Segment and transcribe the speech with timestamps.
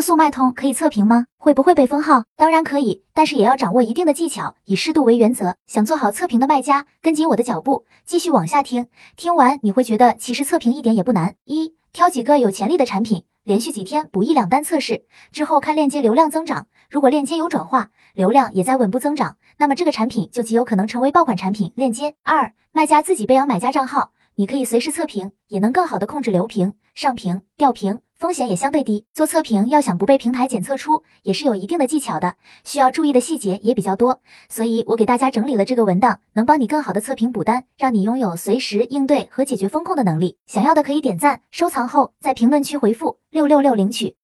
[0.00, 1.26] 速卖通可以测评吗？
[1.36, 2.24] 会不会被封号？
[2.36, 5.56] 当然可以，但是也要掌握一定的技巧，以适度为原则。
[5.66, 8.86] 想做好测评的卖家，跟紧我的脚步，继续往下听。
[9.16, 11.34] 听完你会觉得，其实测评一点也不难。
[11.44, 16.66] 一，挑几个有潜力的产品，连续几天补一两单测试，之后看链接流量增长。
[16.90, 21.72] 如果链接有转化，流量也在稳步增长，那么这个产品就极有可能成为爆款产品。
[21.74, 28.00] 链接二，卖家自己备养买家账号，你可以随时测评，也能更好的控制流评、上评、掉评。
[28.20, 40.36] 风险也相对低，做测评要想不被平台检测出，也是有一定的技巧的，需要注意的细节也比较多，所以我给大家整理了这个文档，能帮你更好的测评补单，让你拥有随时应对和解决风控的能力。
[40.46, 44.19] 想要的可以点赞收藏后，在评论区回复六六六领取。